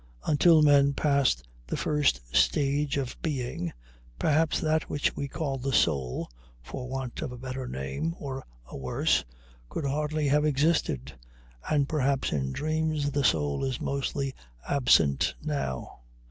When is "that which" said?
4.59-5.15